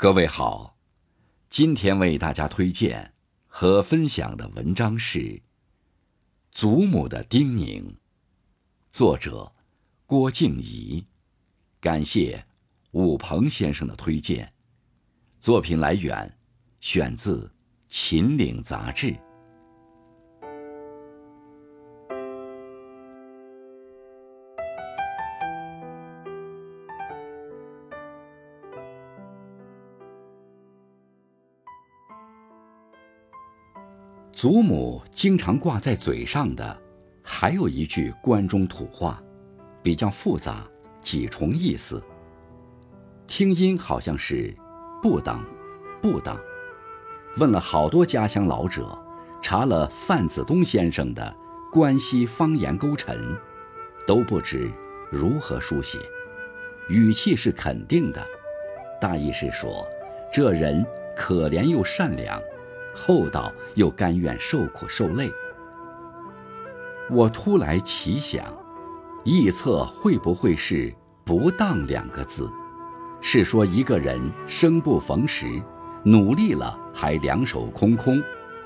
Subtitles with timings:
[0.00, 0.78] 各位好，
[1.50, 3.12] 今天为大家推荐
[3.46, 5.18] 和分享的文章是
[6.50, 7.82] 《祖母的叮咛》，
[8.90, 9.52] 作者
[10.06, 11.04] 郭静怡。
[11.82, 12.46] 感谢
[12.92, 14.50] 武鹏先生的推荐。
[15.38, 16.38] 作品来源
[16.80, 17.44] 选自
[17.90, 19.14] 《秦岭》杂志。
[34.40, 36.82] 祖母经常挂在嘴上的，
[37.22, 39.22] 还有一句关中土话，
[39.82, 40.64] 比较复杂，
[41.02, 42.02] 几重意思。
[43.26, 44.56] 听音好像是
[45.02, 45.44] “不当，
[46.00, 46.40] 不当”。
[47.36, 48.98] 问了好多家乡老者，
[49.42, 51.22] 查了范子东先生的
[51.70, 53.14] 《关西方言勾陈》，
[54.06, 54.72] 都不知
[55.10, 55.98] 如何书写。
[56.88, 58.26] 语气是肯定的，
[58.98, 59.86] 大意是说，
[60.32, 60.82] 这人
[61.14, 62.40] 可怜又善良。
[62.94, 65.30] 厚道又甘愿受苦受累，
[67.08, 68.44] 我突来奇想，
[69.24, 70.92] 臆测会不会是
[71.24, 72.50] “不当”两个字，
[73.20, 75.46] 是说一个人生不逢时，
[76.04, 78.22] 努力了还两手空空，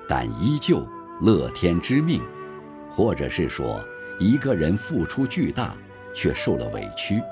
[0.09, 0.87] 但依旧
[1.21, 2.21] 乐天知命；
[2.91, 3.81] 或者是说
[4.19, 5.75] 一个人付出巨大，
[6.15, 7.23] 却受了委屈。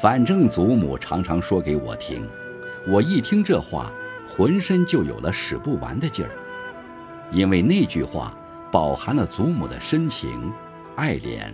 [0.00, 2.26] 反正祖母常常说给我听，
[2.86, 3.92] 我一听这话。
[4.28, 6.32] 浑身就有了使不完的劲儿，
[7.30, 8.36] 因为那句话
[8.70, 10.52] 饱含了祖母的深情、
[10.96, 11.52] 爱怜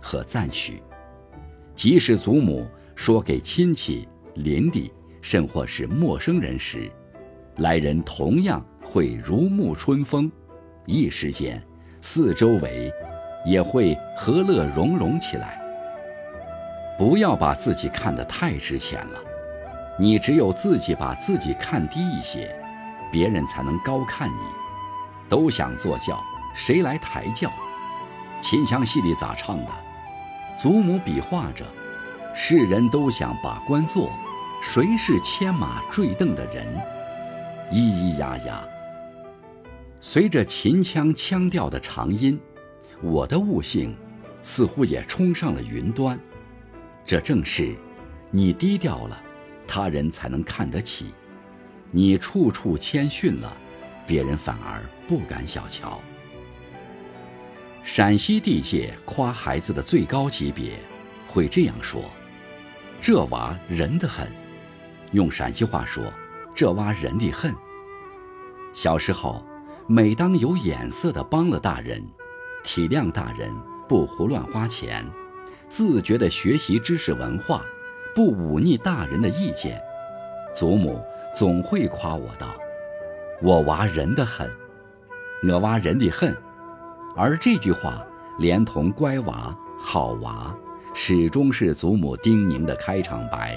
[0.00, 0.82] 和赞许。
[1.74, 6.90] 即使祖母说给亲戚、邻里，甚或是陌生人时，
[7.56, 10.30] 来人同样会如沐春风，
[10.86, 11.62] 一时间，
[12.02, 12.92] 四周围
[13.46, 15.58] 也会和乐融融起来。
[16.98, 19.18] 不要把自己看得太值钱了。
[20.00, 22.58] 你只有自己把自己看低一些，
[23.12, 24.40] 别人才能高看你。
[25.28, 26.18] 都想坐轿，
[26.54, 27.52] 谁来抬轿？
[28.40, 29.70] 秦腔戏里咋唱的？
[30.58, 31.66] 祖母比划着，
[32.34, 34.10] 世人都想把官做，
[34.62, 36.66] 谁是牵马坠镫的人？
[37.70, 38.64] 咿咿呀呀。
[40.00, 42.40] 随着秦腔腔调的长音，
[43.02, 43.94] 我的悟性
[44.40, 46.18] 似乎也冲上了云端。
[47.04, 47.76] 这正是
[48.30, 49.24] 你低调了。
[49.72, 51.14] 他人才能看得起，
[51.92, 53.56] 你处处谦逊了，
[54.04, 56.00] 别人反而不敢小瞧。
[57.84, 60.72] 陕西地界夸孩子的最高级别，
[61.28, 62.02] 会这样说
[63.00, 64.26] ：“这娃仁得很。”
[65.12, 66.02] 用陕西话说
[66.52, 67.54] ：“这娃仁的很。”
[68.74, 69.46] 小时候，
[69.86, 72.04] 每当有眼色的帮了大人，
[72.64, 73.54] 体谅大人，
[73.88, 75.06] 不胡乱花钱，
[75.68, 77.64] 自觉的学习知识文化。
[78.14, 79.80] 不忤逆大人的意见，
[80.54, 81.00] 祖母
[81.34, 82.48] 总会夸我道
[83.42, 84.50] ：“我娃仁得很，
[85.48, 86.36] 我娃仁的很。”
[87.16, 88.04] 而这句话
[88.38, 90.54] 连同“乖娃”“好娃”，
[90.94, 93.56] 始终是祖母叮咛的开场白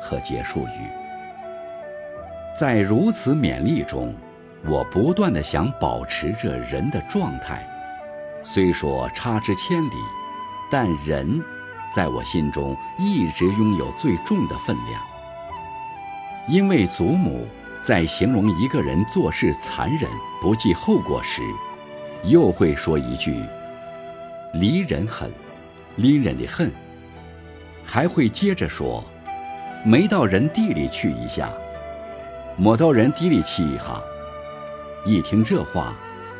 [0.00, 0.90] 和结束语。
[2.58, 4.14] 在如此勉励中，
[4.66, 7.66] 我不断地想保持着人的状态。
[8.42, 9.96] 虽说差之千里，
[10.70, 11.42] 但人。
[11.94, 15.02] 在我心中一直拥有最重的分量，
[16.48, 17.46] 因为祖母
[17.82, 20.10] 在形容一个人做事残忍、
[20.40, 21.42] 不计后果时，
[22.24, 23.44] 又会说一句
[24.54, 25.30] “离人狠，
[25.96, 26.72] 离人的恨”，
[27.84, 29.04] 还会接着说
[29.84, 31.52] “没到人地里去一下，
[32.56, 34.00] 没到人地里去一下”。
[35.04, 35.92] 一听这话，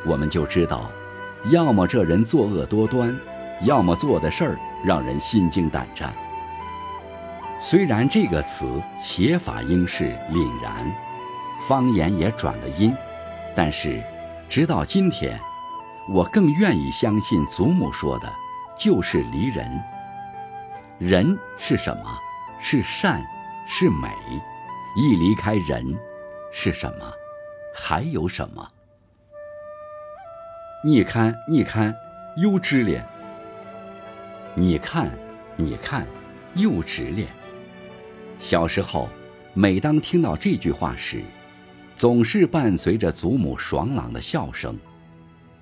[0.07, 0.91] 我们就知道，
[1.51, 3.15] 要么这人作恶多端，
[3.63, 4.59] 要么做的事儿。
[4.85, 6.13] 让人心惊胆战。
[7.61, 10.73] 虽然这个词写法应是凛然，
[11.69, 12.93] 方言也转了音，
[13.55, 14.03] 但是
[14.49, 15.39] 直到今天，
[16.09, 18.29] 我更愿意相信祖母说的，
[18.77, 19.83] 就是离人。
[20.99, 22.19] 人是什么？
[22.61, 23.25] 是善，
[23.67, 24.09] 是美。
[24.97, 25.97] 一离开人，
[26.53, 27.13] 是什么？
[27.75, 28.69] 还有什么？
[30.85, 31.95] 你看，你看，
[32.37, 33.09] 又知了。
[34.55, 35.11] 你看，
[35.57, 36.07] 你看，
[36.55, 37.27] 又直咧。
[38.39, 39.09] 小时候，
[39.55, 41.23] 每当听到这句话时，
[41.95, 44.79] 总是伴随着祖母爽朗的笑声。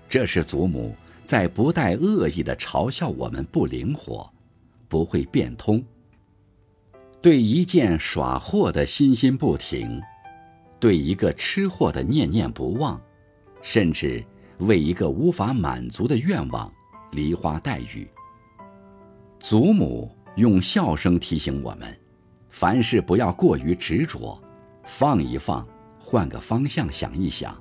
[0.09, 0.93] 这是祖母
[1.25, 4.29] 在不带恶意的嘲笑我们不灵活，
[4.89, 5.81] 不会变通。
[7.23, 10.03] 对一件耍货的心心不停，
[10.81, 13.01] 对一个吃货的念念不忘，
[13.63, 14.25] 甚至
[14.59, 16.73] 为一个无法满足的愿望
[17.13, 18.09] 梨花带雨。
[19.41, 21.89] 祖母用笑声提醒我们：
[22.51, 24.39] 凡事不要过于执着，
[24.85, 25.67] 放一放，
[25.99, 27.57] 换个方向想一想，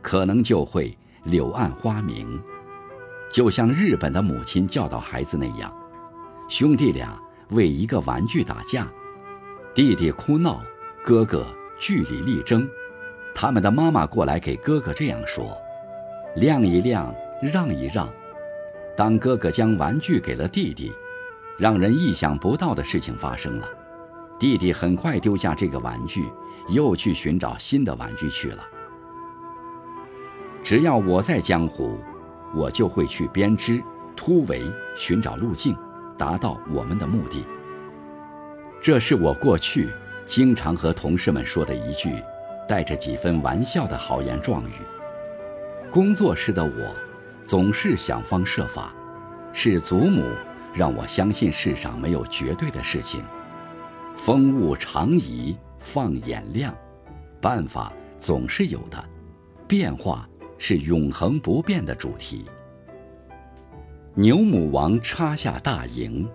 [0.00, 2.42] 可能就会柳暗花明。
[3.30, 5.70] 就像日本的母亲教导孩子那样，
[6.48, 7.20] 兄弟俩
[7.50, 8.90] 为一个玩具打架，
[9.74, 10.62] 弟弟哭闹，
[11.04, 11.46] 哥哥
[11.78, 12.66] 据理力争，
[13.34, 15.54] 他们的妈妈过来给哥哥这样说
[16.36, 18.08] ：“亮一亮，让一让。”
[18.96, 20.92] 当哥哥将玩具给了弟弟，
[21.60, 23.68] 让人意想不到的事情发生了。
[24.38, 26.32] 弟弟很快丢下这个玩具，
[26.68, 28.62] 又去寻找新的玩具去了。
[30.62, 31.98] 只要我在江湖，
[32.54, 33.82] 我就会去编织、
[34.16, 34.62] 突围、
[34.96, 35.76] 寻找路径，
[36.16, 37.44] 达到我们的目的。
[38.80, 39.90] 这是我过去
[40.24, 42.10] 经常和同事们说的一句
[42.66, 44.72] 带着几分玩笑的豪言壮语。
[45.92, 46.96] 工作时的我。
[47.46, 48.94] 总是想方设法，
[49.52, 50.22] 是祖母
[50.72, 53.22] 让我相信世上没有绝对的事情，
[54.16, 56.74] 风物长宜放眼量，
[57.40, 59.02] 办法总是有的，
[59.66, 60.28] 变化
[60.58, 62.44] 是永恒不变的主题。
[64.14, 66.28] 牛母王插下大营，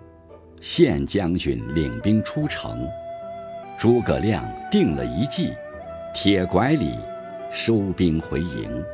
[0.60, 2.88] 县将军领兵出城，
[3.78, 5.52] 诸葛亮定了一计，
[6.14, 6.92] 铁拐李
[7.50, 8.84] 收兵回营。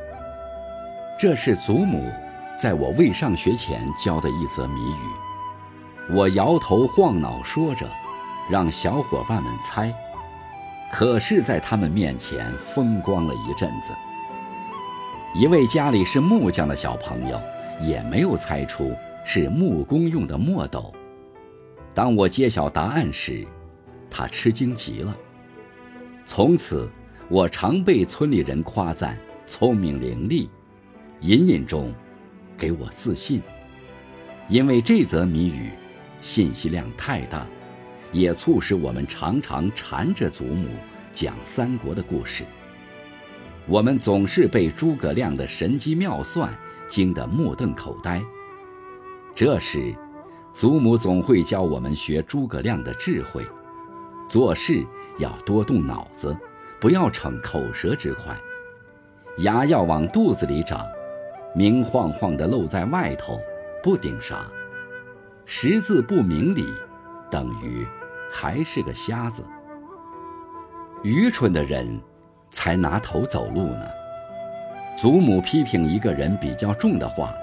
[1.17, 2.11] 这是祖母
[2.57, 5.09] 在我未上学前教的一则谜语，
[6.09, 7.89] 我摇头晃脑说着，
[8.49, 9.93] 让小伙伴们猜，
[10.91, 13.93] 可是，在他们面前风光了一阵子。
[15.33, 17.41] 一位家里是木匠的小朋友
[17.81, 18.91] 也没有猜出
[19.23, 20.93] 是木工用的墨斗。
[21.93, 23.47] 当我揭晓答案时，
[24.09, 25.17] 他吃惊极了。
[26.25, 26.89] 从此，
[27.29, 29.17] 我常被村里人夸赞
[29.47, 30.49] 聪明伶俐。
[31.21, 31.93] 隐隐中，
[32.57, 33.41] 给我自信，
[34.49, 35.71] 因为这则谜语
[36.23, 37.45] 信息量太大，
[38.13, 40.69] 也促使我们常常缠着祖母
[41.13, 42.45] 讲三国的故事。
[43.67, 46.49] 我们总是被诸葛亮的神机妙算
[46.87, 48.23] 惊得目瞪口呆。
[49.35, 49.93] 这时，
[50.53, 53.45] 祖母总会教我们学诸葛亮的智慧，
[54.29, 54.81] 做事
[55.17, 56.35] 要多动脑子，
[56.79, 58.33] 不要逞口舌之快，
[59.39, 60.85] 牙要往肚子里长。
[61.53, 63.39] 明晃晃的露在外头，
[63.83, 64.49] 不顶啥；
[65.45, 66.65] 识字不明理，
[67.29, 67.85] 等于
[68.31, 69.45] 还是个瞎子。
[71.03, 72.01] 愚蠢的人，
[72.49, 73.85] 才拿头走路呢。
[74.97, 77.33] 祖母批评一个人比较重的话，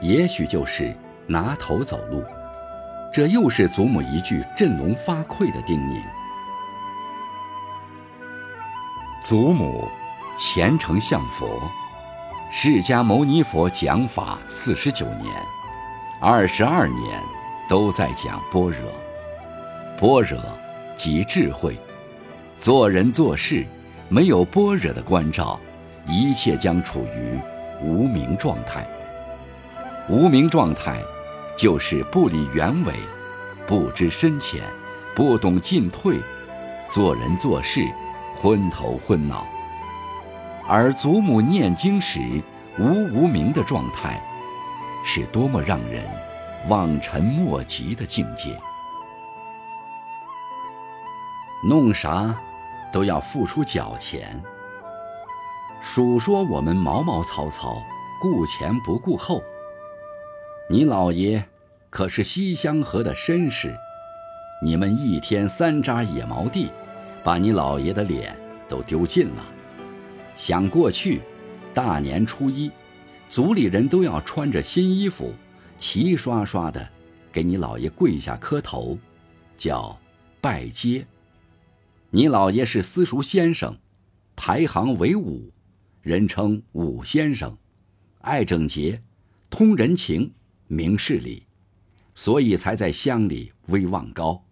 [0.00, 0.94] 也许就是
[1.26, 2.24] 拿头走路。
[3.12, 6.00] 这又是祖母一句振聋发聩的叮咛。
[9.22, 9.86] 祖母
[10.38, 11.60] 虔诚向佛。
[12.52, 15.30] 释迦牟尼佛讲法四十九年，
[16.20, 17.22] 二十二年
[17.70, 18.92] 都在讲般若。
[19.96, 20.40] 般若
[20.96, 21.78] 即智慧，
[22.58, 23.64] 做人做事
[24.08, 25.58] 没有般若的关照，
[26.04, 27.38] 一切将处于
[27.80, 28.84] 无明状态。
[30.08, 31.00] 无明状态
[31.56, 32.92] 就是不理原委，
[33.68, 34.60] 不知深浅，
[35.14, 36.18] 不懂进退，
[36.90, 37.86] 做人做事
[38.36, 39.46] 昏头昏脑。
[40.66, 42.18] 而祖母念经时
[42.80, 42.84] 无
[43.14, 44.20] 无明的状态，
[45.04, 46.04] 是多么让人
[46.68, 48.58] 望尘莫及的境界。
[51.66, 52.34] 弄啥
[52.92, 54.42] 都要付出脚钱。
[55.80, 57.82] 数说我们毛毛糙糙，
[58.20, 59.42] 顾前不顾后。
[60.68, 61.44] 你老爷
[61.88, 63.74] 可是西厢河的绅士，
[64.62, 66.70] 你们一天三扎野毛地，
[67.24, 68.38] 把你老爷的脸
[68.68, 69.44] 都丢尽了。
[70.36, 71.22] 想过去，
[71.74, 72.70] 大年初一，
[73.28, 75.34] 族里人都要穿着新衣服，
[75.80, 76.86] 齐刷刷的
[77.32, 78.98] 给你老爷跪下磕头，
[79.56, 79.98] 叫
[80.38, 81.06] 拜接。
[82.10, 83.78] 你老爷是私塾先生，
[84.36, 85.50] 排行为五，
[86.02, 87.56] 人称五先生，
[88.20, 89.02] 爱整洁，
[89.48, 90.34] 通人情，
[90.68, 91.46] 明事理，
[92.14, 94.44] 所以才在乡里威望高。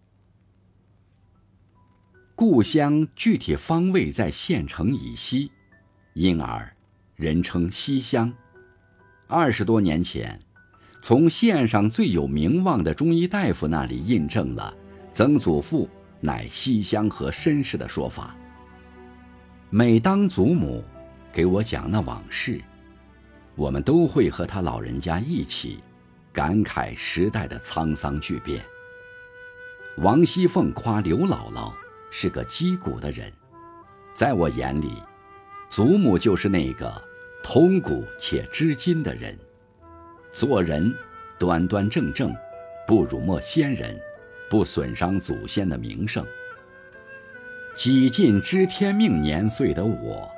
[2.34, 5.52] 故乡具体方位在县城以西。
[6.14, 6.74] 因而，
[7.16, 8.32] 人称西乡。
[9.26, 10.40] 二十多年前，
[11.00, 14.74] 从县上最有名望的中医大夫那里印证了
[15.12, 15.88] 曾祖父
[16.20, 18.34] 乃西乡和绅士的说法。
[19.70, 20.82] 每当祖母
[21.32, 22.60] 给我讲那往事，
[23.54, 25.78] 我们都会和他老人家一起
[26.32, 28.60] 感慨时代的沧桑巨变。
[29.98, 31.72] 王熙凤夸刘姥姥
[32.10, 33.32] 是个击鼓的人，
[34.14, 34.92] 在我眼里。
[35.70, 36.90] 祖母就是那个
[37.44, 39.38] 通古且知今的人，
[40.32, 40.94] 做人
[41.38, 42.34] 端端正正，
[42.86, 43.98] 不辱没先人，
[44.48, 46.24] 不损伤祖先的名声。
[47.74, 50.30] 几近知天命年岁的我，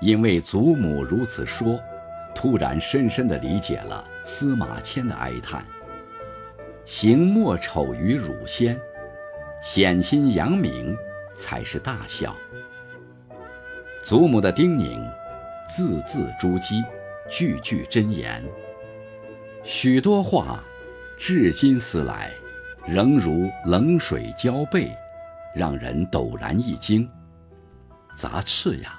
[0.00, 1.78] 因为祖母如此说，
[2.34, 5.64] 突然深深地理解了司马迁的哀叹
[6.84, 8.80] ：“行莫丑于汝先，
[9.60, 10.96] 显亲扬名
[11.34, 12.34] 才是大孝。”
[14.02, 15.06] 祖母的叮咛，
[15.68, 16.82] 字字珠玑，
[17.30, 18.42] 句句真言。
[19.64, 20.62] 许多话，
[21.16, 22.30] 至今思来，
[22.86, 24.90] 仍如冷水浇背。
[25.54, 27.06] 让人陡然一惊，
[28.16, 28.98] 咋吃呀？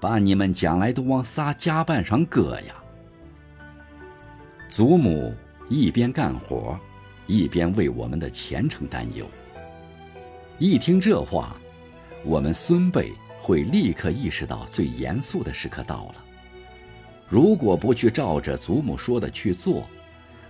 [0.00, 2.74] 把你们将来都往啥甲板上搁呀？
[4.66, 5.34] 祖母
[5.68, 6.80] 一边干活，
[7.26, 9.26] 一边为我们的前程担忧。
[10.56, 11.54] 一听这话，
[12.24, 16.24] 我们孙辈会立刻意识到最严肃的时刻到了。
[17.28, 19.88] 如果不去照着祖母说的去做，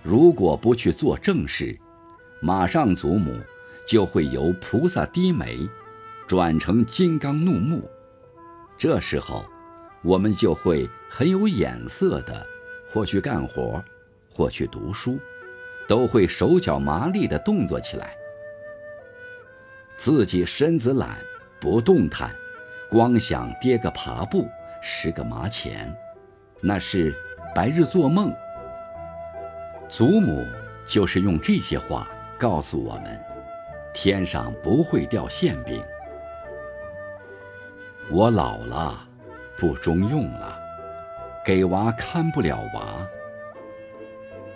[0.01, 1.77] 如果不去做正事，
[2.41, 3.35] 马上祖母。
[3.87, 5.67] 就会由菩萨低眉，
[6.27, 7.89] 转成金刚怒目。
[8.77, 9.43] 这时候，
[10.03, 12.45] 我们就会很有眼色的，
[12.93, 13.83] 或去干活，
[14.31, 15.17] 或去读书，
[15.87, 18.15] 都会手脚麻利的动作起来。
[19.97, 21.17] 自己身子懒，
[21.59, 22.29] 不动弹，
[22.91, 24.47] 光想跌个爬步，
[24.83, 25.91] 拾个麻钱，
[26.61, 27.15] 那是
[27.55, 28.33] 白日做梦。
[29.87, 30.45] 祖母
[30.85, 33.19] 就是用这些话告诉我们。
[33.91, 35.83] 天上不会掉馅饼。
[38.11, 38.99] 我老了，
[39.57, 40.59] 不中用了，
[41.43, 43.07] 给娃看不了娃。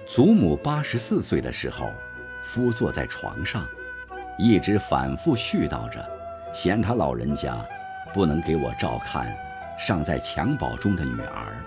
[0.05, 1.89] 祖母八十四岁的时候，
[2.43, 3.67] 伏坐在床上，
[4.37, 6.07] 一直反复絮叨着，
[6.53, 7.57] 嫌他老人家
[8.13, 9.35] 不能给我照看
[9.77, 11.57] 尚在襁褓中的女儿，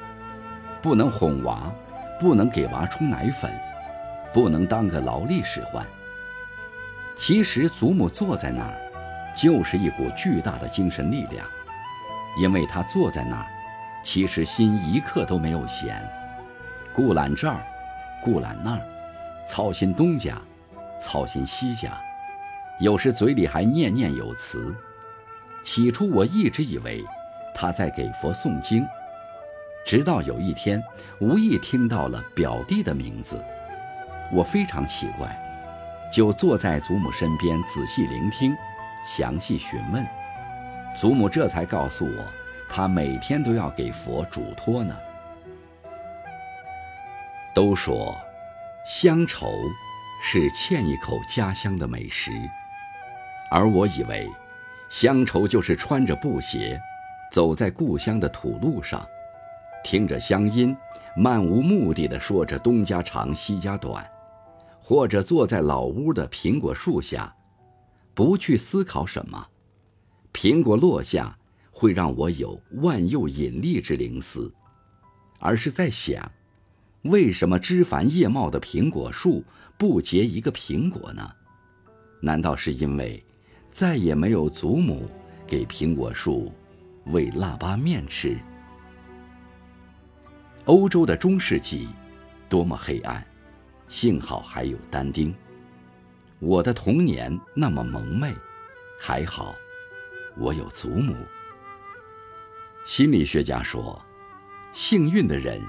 [0.86, 1.68] 不能哄娃，
[2.16, 3.50] 不能给娃冲奶粉，
[4.32, 5.84] 不能当个劳力使唤。
[7.18, 8.72] 其实祖母坐在那儿，
[9.34, 11.44] 就是一股巨大的精神力量，
[12.40, 13.46] 因为她坐在那儿，
[14.04, 16.00] 其实心一刻都没有闲，
[16.94, 17.66] 顾揽这儿，
[18.22, 18.80] 顾揽那儿，
[19.44, 20.40] 操心东家，
[21.00, 22.00] 操心西家，
[22.78, 24.72] 有时嘴里还念念有词。
[25.64, 27.04] 起初我一直以为
[27.52, 28.86] 他在给佛诵经，
[29.86, 30.82] 直到有一天
[31.20, 33.40] 无意听到了表弟的名字，
[34.32, 35.34] 我非常奇怪。
[36.12, 38.52] 就坐在祖母身边仔细聆听，
[39.04, 40.04] 详细询问，
[40.96, 42.24] 祖母这才告诉我，
[42.68, 44.96] 她每天都要给佛嘱托呢。
[47.54, 48.16] 都说，
[48.84, 49.52] 乡愁
[50.20, 52.32] 是欠一口家乡的美食，
[53.52, 54.28] 而我以为，
[54.88, 56.80] 乡愁就是穿着布鞋，
[57.32, 59.04] 走在故乡的土路上，
[59.86, 60.76] 听着乡音，
[61.16, 64.04] 漫无目的的说着东家长西家短。
[64.82, 67.32] 或者坐在老屋的苹果树下，
[68.12, 69.46] 不去思考什么，
[70.32, 71.38] 苹果落下
[71.70, 74.52] 会让我有万有引力之灵思，
[75.38, 76.28] 而是在想，
[77.02, 79.44] 为什么枝繁叶茂的苹果树
[79.78, 81.30] 不结一个苹果呢？
[82.20, 83.24] 难道是因为
[83.70, 85.08] 再也没有祖母
[85.46, 86.50] 给苹果树
[87.06, 88.36] 喂腊八面吃？
[90.66, 91.88] 欧洲的中世纪，
[92.48, 93.24] 多么黑暗！
[93.86, 95.32] 幸好还有但丁。
[96.40, 98.34] 我的童年那么蒙昧，
[98.98, 99.54] 还好，
[100.36, 101.14] 我有祖母。
[102.84, 104.04] 心理学家说，
[104.72, 105.60] 幸运的人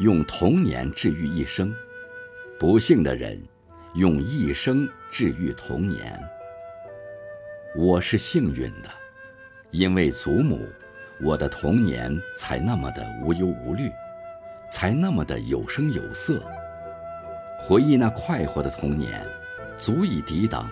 [0.00, 1.72] 用童年治愈一生，
[2.58, 3.40] 不幸的人
[3.94, 6.20] 用一生治愈童年。
[7.76, 8.90] 我是幸运的，
[9.70, 10.68] 因为祖母，
[11.22, 13.88] 我的童年才那么的无忧无虑，
[14.72, 16.42] 才那么的有声有色。
[17.60, 19.24] 回忆那快活的童年，
[19.78, 20.68] 足以抵挡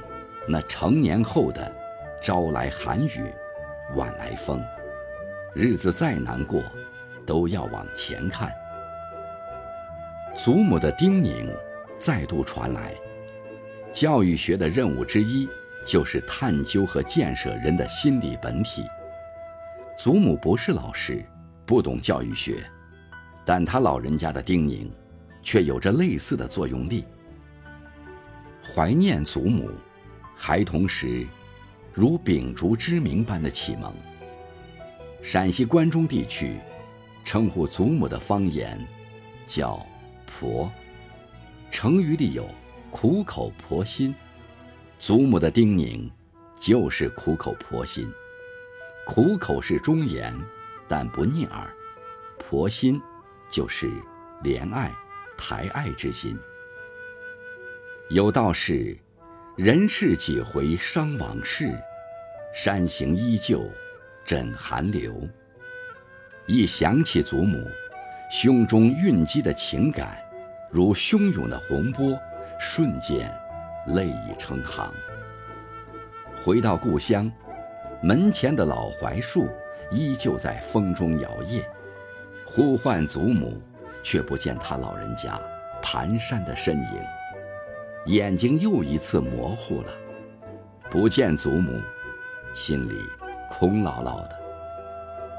[0.48, 1.72] 那成年后的
[2.20, 3.32] 朝来寒雨，
[3.94, 4.60] 晚来风。
[5.54, 6.62] 日子再难过，
[7.26, 8.50] 都要往前看。
[10.34, 11.48] 祖母的叮咛
[11.98, 12.94] 再度传来：
[13.92, 15.48] 教育学的任务之一，
[15.84, 18.84] 就是探究和建设人的心理本体。
[19.98, 21.22] 祖母不是老师，
[21.66, 22.64] 不懂教育学，
[23.50, 24.88] 但他老人家的叮咛。
[25.42, 27.02] 却有着类似的作用力。
[28.62, 29.70] 怀念祖母，
[30.36, 31.26] 孩童时
[31.94, 33.90] 如秉烛之明般的启蒙。
[35.22, 36.58] 陕西关中地区
[37.24, 38.78] 称呼祖母的方言
[39.46, 39.84] 叫
[40.26, 40.70] “婆”，
[41.72, 42.46] 成语里有
[42.92, 44.14] “苦口婆心”。
[45.00, 46.10] 祖母的叮咛
[46.60, 48.06] 就是苦口婆心。
[49.06, 50.38] 苦口是忠言，
[50.86, 51.66] 但不逆耳；
[52.38, 53.00] 婆心
[53.50, 53.90] 就是
[54.42, 54.90] 怜爱。
[55.42, 56.38] 抬爱之心。
[58.10, 58.94] 有道是
[59.56, 61.72] ：“人世几回伤往事，
[62.52, 63.66] 山形依旧，
[64.22, 65.26] 枕寒流。
[66.46, 67.58] 一想起祖母，
[68.30, 70.22] 胸中蕴积的情感，
[70.70, 72.14] 如汹涌的洪波，
[72.60, 73.34] 瞬间
[73.94, 74.92] 泪已成行。
[76.44, 77.32] 回到故乡，
[78.02, 79.48] 门前的老槐树
[79.90, 81.64] 依旧在风中摇曳，
[82.52, 83.56] 呼唤祖母，
[84.02, 85.40] 却不见他老人家
[85.80, 87.00] 蹒跚的身影，
[88.06, 89.92] 眼睛又一次模糊了，
[90.90, 91.80] 不见祖母，
[92.52, 92.94] 心里
[93.48, 94.36] 空落落的。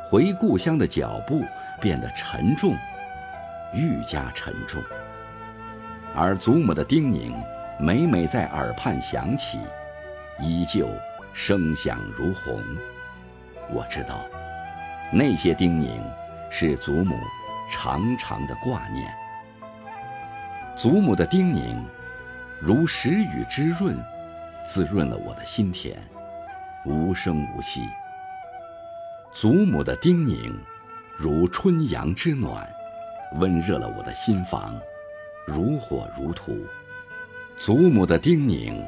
[0.09, 1.43] 回故乡的脚步
[1.81, 2.77] 变得沉重，
[3.73, 4.81] 愈加沉重，
[6.15, 7.33] 而祖母的叮咛
[7.77, 9.59] 每每在耳畔响起。
[10.39, 10.87] 依旧
[11.33, 12.63] 声响如虹，
[13.69, 14.21] 我知道，
[15.11, 15.99] 那些叮咛
[16.51, 17.17] 是祖母
[17.71, 19.11] 长长的挂念。
[20.75, 21.81] 祖母的叮咛，
[22.59, 23.97] 如时雨之润，
[24.67, 25.97] 滋润了我的心田，
[26.85, 27.81] 无声无息。
[29.33, 30.53] 祖母的叮咛，
[31.17, 32.69] 如春阳之暖，
[33.35, 34.77] 温热了我的心房，
[35.47, 36.53] 如火如荼。
[37.57, 38.85] 祖母的叮咛。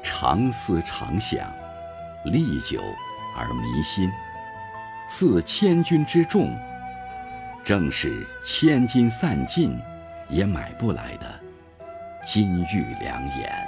[0.00, 1.52] 长思长想，
[2.24, 2.80] 历久
[3.36, 4.10] 而弥新，
[5.08, 6.56] 似千钧之重，
[7.68, 9.78] 正是千金散尽
[10.30, 11.26] 也买不来的
[12.24, 13.67] 金玉良言。